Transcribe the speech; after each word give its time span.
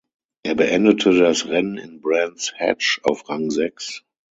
Er 0.41 0.55
beendete 0.55 1.13
das 1.15 1.47
Rennen 1.47 1.77
in 1.77 2.01
Brands 2.01 2.53
Hatch 2.57 2.99
auf 3.03 3.29
Rang 3.29 3.51
sechs. 3.51 4.03